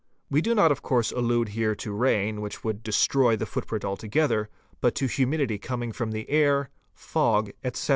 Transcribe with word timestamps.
We 0.31 0.41
do 0.41 0.55
not 0.55 0.71
of 0.71 0.81
course 0.81 1.11
allude 1.11 1.49
here 1.49 1.75
to 1.75 1.91
rain, 1.91 2.41
which 2.41 2.63
would 2.63 2.81
destroy— 2.81 3.35
the 3.35 3.45
footprint 3.45 3.85
altogether, 3.85 4.49
but 4.79 4.95
to 4.95 5.05
humidity 5.05 5.59
coming 5.59 5.91
from 5.91 6.09
the 6.11 6.27
air, 6.27 6.71
fog, 6.95 7.51
ete. 7.63 7.89